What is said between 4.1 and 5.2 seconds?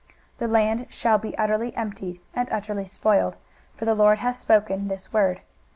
hath spoken this